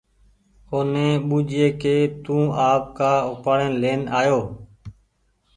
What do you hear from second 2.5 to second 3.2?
آپ ڪآ